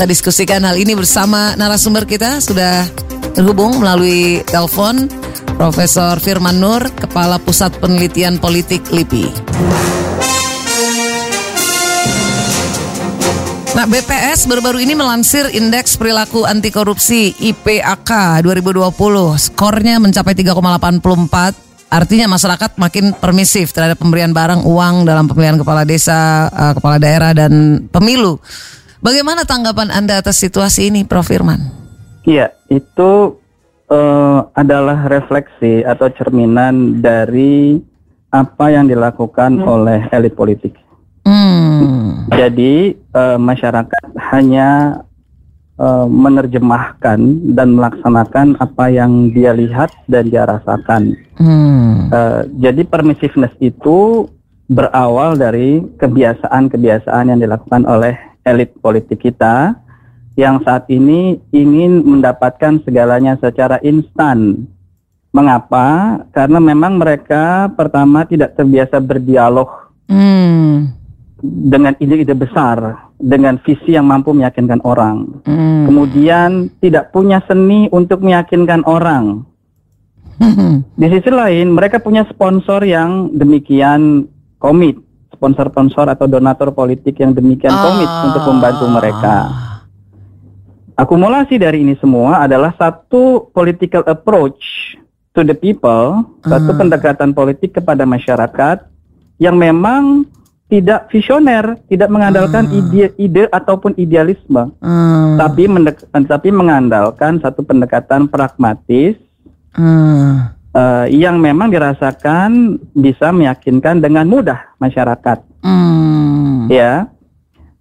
[0.00, 2.88] kita diskusikan hal ini bersama narasumber kita sudah
[3.36, 5.12] terhubung melalui telepon
[5.60, 9.28] Profesor Firman Nur, Kepala Pusat Penelitian Politik LIPI.
[13.76, 18.88] Nah, BPS baru-baru ini melansir Indeks Perilaku Anti Korupsi IPAK 2020.
[19.36, 21.92] Skornya mencapai 3,84.
[21.92, 27.36] Artinya masyarakat makin permisif terhadap pemberian barang uang dalam pemilihan kepala desa, uh, kepala daerah
[27.36, 28.40] dan pemilu.
[29.00, 31.24] Bagaimana tanggapan Anda atas situasi ini, Prof.
[31.24, 31.72] Firman?
[32.28, 33.40] Iya, itu
[33.88, 37.80] uh, adalah refleksi atau cerminan dari
[38.28, 39.64] apa yang dilakukan hmm.
[39.64, 40.76] oleh elit politik.
[41.24, 42.28] Hmm.
[42.28, 44.04] Jadi uh, masyarakat
[44.36, 45.00] hanya
[45.80, 47.18] uh, menerjemahkan
[47.56, 51.16] dan melaksanakan apa yang dia lihat dan dia rasakan.
[51.40, 52.12] Hmm.
[52.12, 54.28] Uh, jadi permissiveness itu
[54.68, 59.76] berawal dari kebiasaan-kebiasaan yang dilakukan oleh elit politik kita
[60.38, 64.66] yang saat ini ingin mendapatkan segalanya secara instan.
[65.30, 66.18] Mengapa?
[66.34, 69.70] Karena memang mereka pertama tidak terbiasa berdialog
[70.10, 70.90] hmm.
[71.70, 75.38] dengan ide-ide besar, dengan visi yang mampu meyakinkan orang.
[75.46, 75.86] Hmm.
[75.86, 79.46] Kemudian tidak punya seni untuk meyakinkan orang.
[81.00, 84.26] Di sisi lain, mereka punya sponsor yang demikian
[84.58, 84.98] komit,
[85.40, 88.28] sponsor-sponsor atau donatur politik yang demikian komit ah.
[88.28, 89.36] untuk membantu mereka.
[91.00, 94.92] Akumulasi dari ini semua adalah satu political approach
[95.32, 96.76] to the people, satu uh.
[96.76, 98.84] pendekatan politik kepada masyarakat
[99.40, 100.28] yang memang
[100.68, 102.76] tidak visioner, tidak mengandalkan uh.
[102.76, 105.40] ide, ide ataupun idealisme, uh.
[105.40, 109.16] tapi mendek, tapi mengandalkan satu pendekatan pragmatis
[109.80, 110.52] uh.
[110.70, 115.42] Uh, yang memang dirasakan bisa meyakinkan dengan mudah masyarakat.
[115.66, 116.70] Uh.
[116.70, 117.10] Ya,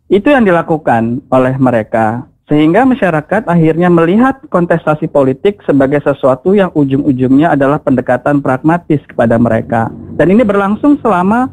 [0.10, 2.26] itu yang dilakukan oleh mereka.
[2.50, 9.94] Sehingga masyarakat akhirnya melihat kontestasi politik sebagai sesuatu yang ujung-ujungnya adalah pendekatan pragmatis kepada mereka.
[10.18, 11.46] Dan ini berlangsung selama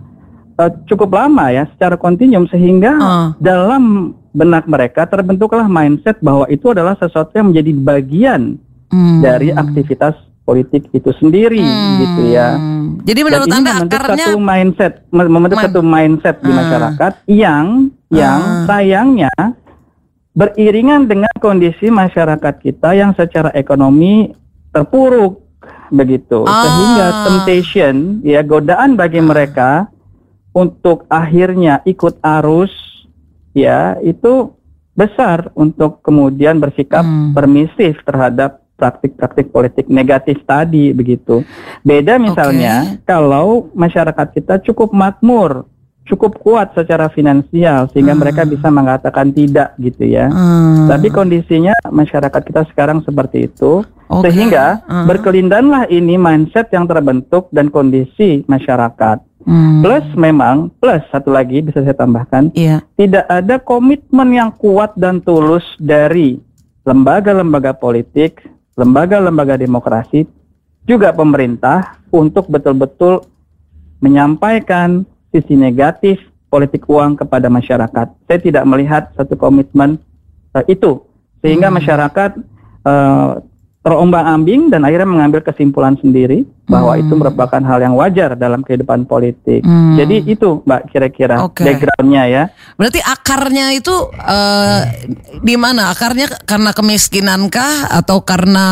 [0.56, 3.28] uh, cukup lama ya, secara kontinum sehingga uh.
[3.36, 8.42] dalam benak mereka terbentuklah mindset bahwa itu adalah sesuatu yang menjadi bagian
[8.88, 9.20] hmm.
[9.20, 11.94] dari aktivitas politik itu sendiri hmm.
[11.98, 12.54] gitu ya.
[13.02, 18.40] Jadi menurut Dan ini Anda akarnya satu mindset membentuk satu mindset di masyarakat yang yang
[18.40, 18.64] uh.
[18.70, 19.34] sayangnya
[20.36, 24.30] beriringan dengan kondisi masyarakat kita yang secara ekonomi
[24.70, 25.42] terpuruk
[25.90, 26.62] begitu ah.
[26.62, 29.90] sehingga temptation ya godaan bagi mereka
[30.54, 32.70] untuk akhirnya ikut arus
[33.56, 34.52] ya itu
[34.96, 37.32] besar untuk kemudian bersikap hmm.
[37.36, 41.42] permisif terhadap praktik-praktik politik negatif tadi begitu.
[41.80, 43.02] Beda misalnya okay.
[43.08, 45.64] kalau masyarakat kita cukup makmur
[46.06, 48.22] cukup kuat secara finansial sehingga hmm.
[48.22, 50.30] mereka bisa mengatakan tidak gitu ya.
[50.30, 50.86] Hmm.
[50.86, 54.30] Tapi kondisinya masyarakat kita sekarang seperti itu okay.
[54.30, 55.06] sehingga hmm.
[55.10, 59.18] berkelindanlah ini mindset yang terbentuk dan kondisi masyarakat.
[59.46, 59.82] Hmm.
[59.82, 62.82] Plus memang plus satu lagi bisa saya tambahkan yeah.
[62.98, 66.38] tidak ada komitmen yang kuat dan tulus dari
[66.86, 68.42] lembaga-lembaga politik,
[68.76, 70.28] lembaga-lembaga demokrasi
[70.86, 73.26] juga pemerintah untuk betul-betul
[73.98, 78.06] menyampaikan sisi negatif politik uang kepada masyarakat.
[78.28, 79.98] Saya tidak melihat satu komitmen
[80.54, 81.02] uh, itu
[81.42, 81.76] sehingga hmm.
[81.82, 82.30] masyarakat
[82.86, 83.42] uh,
[83.86, 87.06] terombang-ambing dan akhirnya mengambil kesimpulan sendiri bahwa hmm.
[87.06, 89.62] itu merupakan hal yang wajar dalam kehidupan politik.
[89.62, 89.94] Hmm.
[89.94, 91.70] Jadi itu Mbak kira-kira okay.
[91.70, 92.42] backgroundnya ya.
[92.74, 94.82] Berarti akarnya itu uh,
[95.38, 95.94] di mana?
[95.94, 98.66] Akarnya karena kemiskinankah atau karena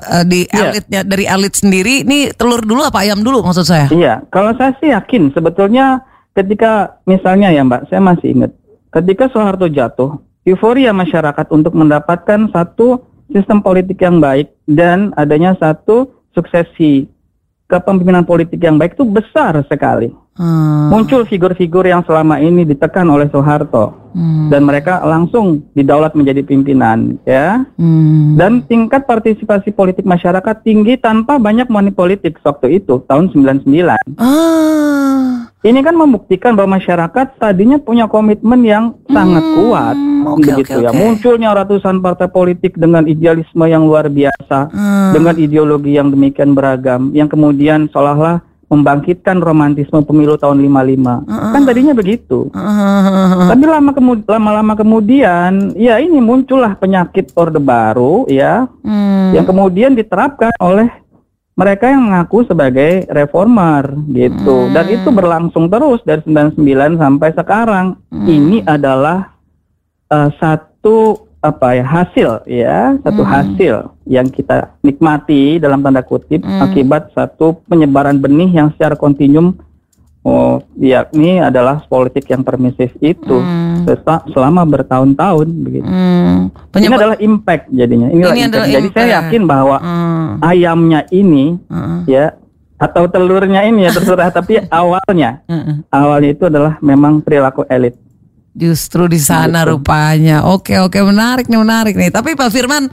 [0.00, 0.72] uh, di yeah.
[0.72, 2.08] elitnya dari elit sendiri?
[2.08, 3.92] Ini telur dulu apa ayam dulu maksud saya?
[3.92, 6.00] Iya, kalau saya sih yakin sebetulnya
[6.32, 8.56] ketika misalnya ya Mbak, saya masih ingat
[8.88, 10.16] ketika Soeharto jatuh,
[10.48, 17.08] euforia masyarakat untuk mendapatkan satu sistem politik yang baik dan adanya satu suksesi
[17.66, 20.14] kepemimpinan politik yang baik itu besar sekali.
[20.36, 20.92] Hmm.
[20.92, 24.52] Muncul figur-figur yang selama ini ditekan oleh Soeharto hmm.
[24.52, 27.64] dan mereka langsung didaulat menjadi pimpinan, ya.
[27.80, 28.36] Hmm.
[28.36, 34.20] Dan tingkat partisipasi politik masyarakat tinggi tanpa banyak money politik waktu itu tahun 99.
[34.20, 35.25] Ah.
[35.66, 39.10] Ini kan membuktikan bahwa masyarakat tadinya punya komitmen yang hmm.
[39.10, 40.90] sangat kuat, okay, begitu okay, ya.
[40.94, 45.10] Munculnya ratusan partai politik dengan idealisme yang luar biasa, hmm.
[45.10, 51.26] dengan ideologi yang demikian beragam, yang kemudian seolah-olah membangkitkan romantisme pemilu tahun 55.
[51.26, 52.50] Uh, kan tadinya begitu.
[52.50, 59.38] Uh, Tapi lama kemud lama-lama kemudian ya ini muncullah penyakit orde baru ya hmm.
[59.38, 60.90] yang kemudian diterapkan oleh
[61.56, 64.68] mereka yang mengaku sebagai reformer gitu.
[64.68, 64.72] Hmm.
[64.76, 67.86] Dan itu berlangsung terus dari 99 sampai sekarang.
[68.12, 68.26] Hmm.
[68.28, 69.32] Ini adalah
[70.12, 73.30] uh, satu apa ya hasil ya satu Hmm.
[73.30, 73.74] hasil
[74.08, 76.58] yang kita nikmati dalam tanda kutip Hmm.
[76.64, 79.54] akibat satu penyebaran benih yang secara kontinum
[80.26, 83.86] oh yakni adalah politik yang permisif itu Hmm.
[84.26, 85.86] selama bertahun-tahun begitu.
[85.86, 86.50] Hmm.
[86.50, 88.10] Ini Penyebab adalah impact jadinya.
[88.10, 88.50] Inilah Ini impact.
[88.50, 90.30] adalah Jadi saya yakin bahwa Hmm.
[90.42, 92.02] ayamnya ini Hmm.
[92.10, 92.34] ya
[92.76, 95.86] atau telurnya ini ya terserah tapi awalnya Hmm.
[95.88, 97.94] awalnya itu adalah memang perilaku elit.
[98.50, 99.78] Justru di sana Gitu.
[99.78, 100.48] rupanya.
[100.48, 102.08] Oke oke menarik nih menarik nih.
[102.08, 102.88] Tapi Pak Firman,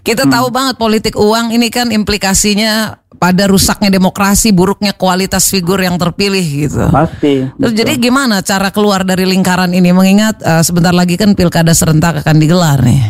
[0.00, 0.32] kita Hmm.
[0.32, 6.42] tahu banget politik uang ini kan implikasinya pada rusaknya demokrasi, buruknya kualitas figur yang terpilih
[6.42, 6.86] gitu.
[6.88, 7.50] Pasti.
[7.50, 7.78] Terus betul.
[7.82, 9.90] jadi gimana cara keluar dari lingkaran ini?
[9.90, 13.02] Mengingat eh, sebentar lagi kan pilkada serentak akan digelar nih.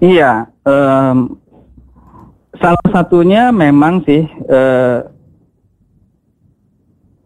[0.00, 1.36] Iya, em,
[2.56, 4.98] salah satunya memang sih eh,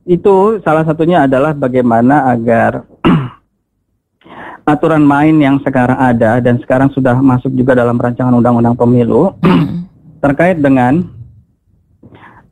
[0.05, 2.82] itu salah satunya adalah bagaimana agar
[4.75, 9.31] aturan main yang sekarang ada dan sekarang sudah masuk juga dalam rancangan undang-undang pemilu
[10.25, 11.13] terkait dengan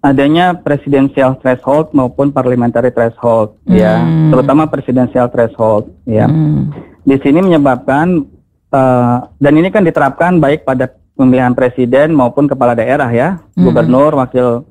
[0.03, 4.35] adanya presidensial threshold maupun parliamentary threshold ya, Hmm.
[4.35, 6.75] terutama presidensial threshold ya Hmm.
[7.07, 8.27] di sini menyebabkan
[8.73, 13.69] eh, dan ini kan diterapkan baik pada pemilihan presiden maupun kepala daerah ya, Hmm.
[13.69, 14.67] gubernur, wakil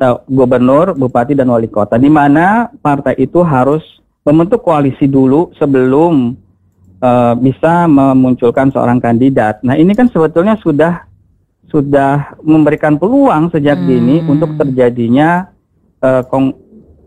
[0.00, 2.00] eh, gubernur, bupati dan wali kota.
[2.00, 3.84] Di mana partai itu harus
[4.26, 6.34] membentuk koalisi dulu sebelum
[7.02, 9.60] eh, bisa memunculkan seorang kandidat.
[9.62, 11.06] Nah ini kan sebetulnya sudah
[11.72, 13.88] sudah memberikan peluang sejak Hmm.
[13.88, 15.48] dini untuk terjadinya
[16.02, 16.58] eh, kong-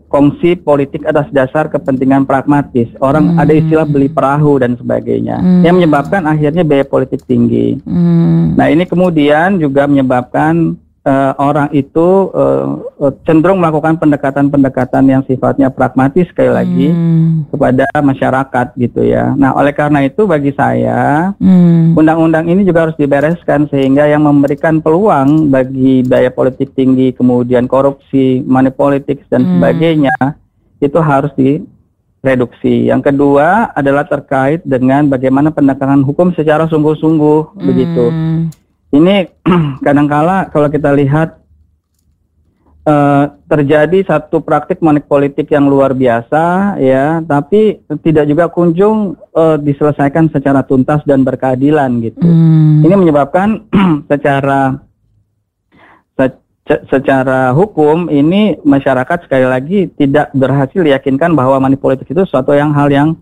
[0.08, 2.88] kongsi politik atas dasar kepentingan pragmatis.
[2.96, 3.40] Orang Hmm.
[3.44, 5.60] ada istilah beli perahu dan sebagainya, Hmm.
[5.60, 7.76] yang menyebabkan akhirnya biaya politik tinggi.
[7.84, 8.56] Hmm.
[8.56, 12.66] Nah ini kemudian juga menyebabkan eh, orang itu eh,
[13.22, 17.46] cenderung melakukan pendekatan-pendekatan yang sifatnya pragmatis sekali lagi Hmm.
[17.54, 19.32] kepada masyarakat gitu ya.
[19.38, 21.94] Nah oleh karena itu bagi saya Hmm.
[21.94, 28.42] undang-undang ini juga harus dibereskan sehingga yang memberikan peluang bagi biaya politik tinggi, kemudian korupsi,
[28.42, 29.62] money politics dan Hmm.
[29.62, 30.16] sebagainya
[30.82, 32.90] itu harus direduksi.
[32.90, 38.06] Yang kedua adalah terkait dengan bagaimana pendekatan hukum secara sungguh-sungguh begitu.
[38.96, 39.28] Ini
[39.84, 41.36] kadangkala kalau kita lihat
[42.88, 49.56] eh, terjadi satu praktik money politik yang luar biasa ya, tapi tidak juga kunjung eh,
[49.60, 52.24] diselesaikan secara tuntas dan berkeadilan gitu.
[52.24, 52.80] Hmm.
[52.80, 53.68] Ini menyebabkan
[54.10, 54.86] secara
[56.66, 62.52] se- secara hukum ini masyarakat sekali lagi tidak berhasil yakinkan bahwa money politik itu suatu
[62.52, 63.14] yang hal yang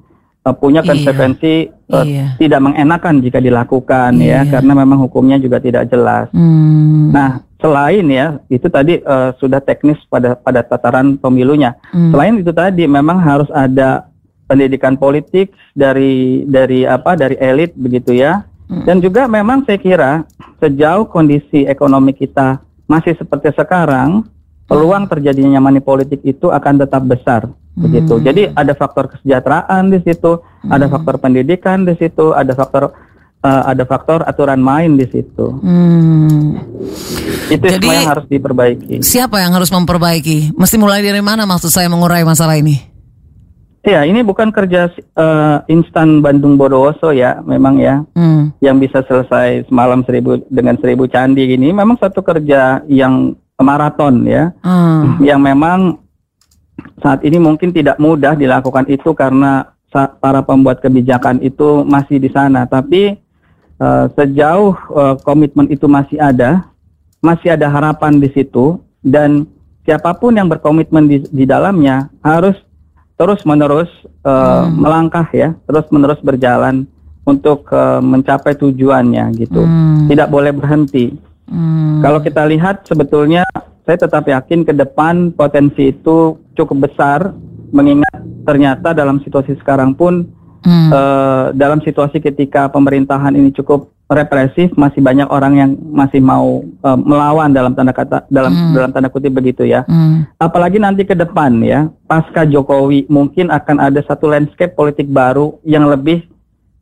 [0.52, 0.92] punya Iya.
[0.92, 2.26] konsekuensi eh, Iya.
[2.36, 4.50] tidak mengenakan jika dilakukan ya Iya.
[4.52, 6.28] karena memang hukumnya juga tidak jelas.
[6.36, 7.08] Hmm.
[7.08, 11.80] Nah, selain ya itu tadi eh, sudah teknis pada pada tataran pemilunya.
[11.88, 12.12] Hmm.
[12.12, 14.12] Selain itu tadi memang harus ada
[14.44, 18.44] pendidikan politik dari dari apa dari elit begitu ya.
[18.68, 18.84] Hmm.
[18.84, 20.28] Dan juga memang saya kira
[20.60, 24.28] sejauh kondisi ekonomi kita masih seperti sekarang,
[24.68, 28.14] peluang terjadinya money politik itu akan tetap besar begitu.
[28.14, 28.24] Hmm.
[28.24, 32.94] Jadi ada faktor kesejahteraan di situ, ada faktor pendidikan di situ, ada faktor
[33.40, 35.46] eh, ada faktor aturan main di situ.
[35.58, 36.56] Hmm.
[37.46, 38.94] Itu Jadi- semua yang harus diperbaiki.
[39.00, 40.54] Siapa yang harus memperbaiki?
[40.54, 42.80] Mesti mulai dari mana maksud saya mengurai masalah ini?
[43.84, 48.48] Iya, ini bukan kerja eh, instan Bandung Bondowoso ya, memang ya, Hmm.
[48.64, 51.68] yang bisa selesai semalam seribu dengan seribu candi gini.
[51.68, 55.20] Memang satu kerja yang maraton ya, Ah.
[55.20, 56.00] yang memang
[57.02, 62.66] saat ini mungkin tidak mudah dilakukan itu karena para pembuat kebijakan itu masih di sana.
[62.66, 63.14] Tapi
[63.78, 66.66] eh, sejauh eh, komitmen itu masih ada,
[67.22, 69.46] masih ada harapan di situ dan
[69.86, 72.58] siapa pun yang berkomitmen di, di dalamnya harus
[73.14, 73.88] terus menerus
[74.26, 76.88] eh, melangkah ya, terus menerus berjalan
[77.22, 79.62] untuk eh, mencapai tujuannya gitu.
[79.62, 80.10] Hmm.
[80.10, 81.14] Tidak boleh berhenti.
[81.46, 82.00] Hmm.
[82.02, 83.44] Kalau kita lihat sebetulnya
[83.84, 87.32] saya tetap yakin ke depan potensi itu cukup besar
[87.70, 90.24] mengingat ternyata dalam situasi sekarang pun
[90.64, 90.88] Hmm.
[90.88, 96.98] eh, dalam situasi ketika pemerintahan ini cukup represif masih banyak orang yang masih mau eh,
[97.04, 98.72] melawan dalam tanda kata dalam Hmm.
[98.72, 99.84] dalam tanda kutip begitu ya.
[99.84, 100.24] Hmm.
[100.40, 105.84] Apalagi nanti ke depan ya, pasca Jokowi mungkin akan ada satu landscape politik baru yang
[105.84, 106.24] lebih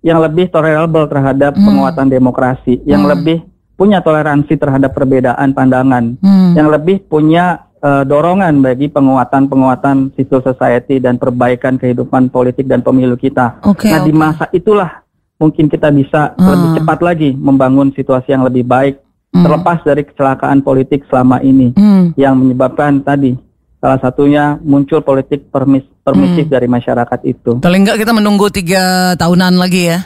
[0.07, 1.67] yang lebih tolerable terhadap Hmm.
[1.67, 3.19] penguatan demokrasi, yang Hmm.
[3.19, 3.43] lebih
[3.83, 6.55] punya toleransi terhadap perbedaan pandangan, Hmm.
[6.55, 13.17] yang lebih punya eh, dorongan bagi penguatan-penguatan civil society dan perbaikan kehidupan politik dan pemilu
[13.17, 13.59] kita.
[13.61, 13.91] Oke.
[13.91, 14.21] nah, di oke.
[14.21, 15.03] masa itulah
[15.35, 16.47] mungkin kita bisa Ah.
[16.49, 19.03] lebih cepat lagi membangun situasi yang lebih baik
[19.35, 19.43] Hmm.
[19.43, 22.15] terlepas dari kecelakaan politik selama ini Hmm.
[22.15, 23.35] yang menyebabkan tadi
[23.81, 26.55] salah satunya muncul politik permis permisif Hmm.
[26.55, 27.59] dari masyarakat itu.
[27.59, 29.99] Paling enggak kita menunggu tiga tahunan lagi ya.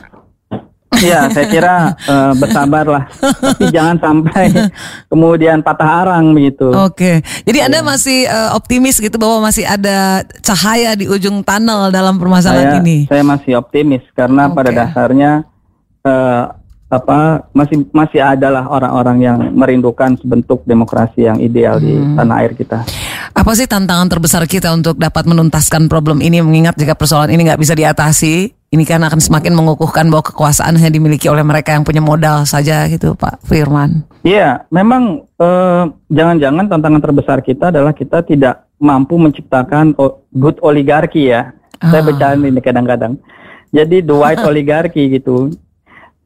[1.02, 1.74] Ya, saya kira
[2.08, 4.70] uh, bersabarlah, tapi jangan sampai
[5.12, 6.72] kemudian patah arang begitu.
[6.72, 7.84] Oke, jadi anda ya.
[7.84, 12.98] masih uh, optimis gitu bahwa masih ada cahaya di ujung tunnel dalam permasalahan saya, ini?
[13.08, 14.54] Saya masih optimis karena okay.
[14.56, 15.32] pada dasarnya
[16.06, 16.44] uh,
[16.86, 21.84] apa masih masih adalah orang-orang yang merindukan sebentuk demokrasi yang ideal hmm.
[21.84, 22.86] di tanah air kita.
[23.36, 27.60] Apa sih tantangan terbesar kita untuk dapat menuntaskan problem ini mengingat jika persoalan ini nggak
[27.60, 32.02] bisa diatasi, ini kan akan semakin mengukuhkan bahwa kekuasaan hanya dimiliki oleh mereka yang punya
[32.02, 34.02] modal saja gitu Pak Firman.
[34.26, 39.94] Iya, memang eh, jangan-jangan tantangan terbesar kita adalah kita tidak mampu menciptakan
[40.34, 41.54] good oligarki ya.
[41.78, 41.94] Ah.
[41.94, 43.14] Saya bercanda ini kadang-kadang.
[43.70, 45.54] Jadi the white oligarki gitu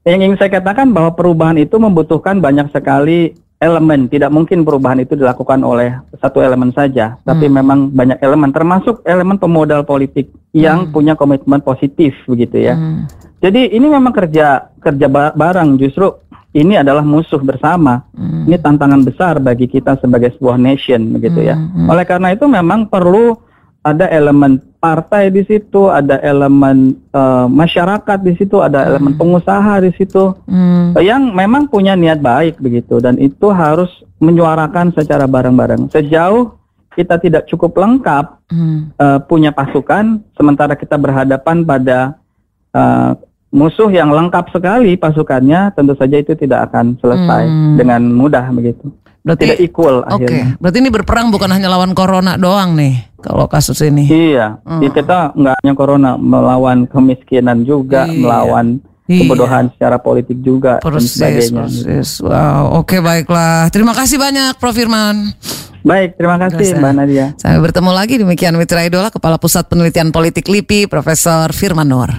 [0.04, 4.08] yang ingin saya katakan bahwa perubahan itu membutuhkan banyak sekali elemen.
[4.08, 7.54] Tidak mungkin perubahan itu dilakukan oleh satu elemen saja, tapi hmm.
[7.60, 10.92] memang banyak elemen, termasuk elemen pemodal politik yang hmm.
[10.96, 12.74] punya komitmen positif, begitu ya.
[12.74, 13.06] Hmm.
[13.40, 15.76] Jadi ini memang kerja kerja bareng.
[15.76, 16.08] Justru
[16.56, 18.02] ini adalah musuh bersama.
[18.16, 18.48] Hmm.
[18.48, 21.54] Ini tantangan besar bagi kita sebagai sebuah nation, begitu ya.
[21.54, 21.86] hmm.
[21.86, 21.88] ya.
[21.92, 23.36] Oleh karena itu memang perlu
[23.80, 28.88] ada elemen partai di situ, ada elemen uh, masyarakat di situ, ada hmm.
[28.92, 30.96] elemen pengusaha di situ hmm.
[31.00, 33.88] yang memang punya niat baik begitu dan itu harus
[34.20, 35.88] menyuarakan secara bareng-bareng.
[35.92, 36.56] Sejauh
[36.92, 38.96] kita tidak cukup lengkap hmm.
[39.00, 42.20] uh, punya pasukan, sementara kita berhadapan pada
[42.76, 43.16] uh,
[43.50, 47.76] musuh yang lengkap sekali pasukannya, tentu saja itu tidak akan selesai hmm.
[47.78, 48.90] dengan mudah begitu.
[49.20, 50.42] Berarti, tidak equal Oke, okay.
[50.56, 54.08] berarti ini berperang bukan hanya lawan corona doang nih kalau kasus ini.
[54.08, 54.80] Iya, hmm.
[54.96, 58.16] kita nggak hanya corona, melawan kemiskinan juga, iya.
[58.16, 59.20] melawan iya.
[59.20, 61.60] kebodohan secara politik juga persis, dan sebagainya.
[61.68, 62.10] Persis.
[62.24, 63.68] Wow, oke okay, baiklah.
[63.68, 65.36] Terima kasih banyak Prof Firman.
[65.80, 67.26] Baik, terima kasih Mbak Nadia.
[67.40, 72.12] Sampai bertemu lagi demikian Mitra Idola Kepala Pusat Penelitian Politik LIPI Profesor Firman Nur.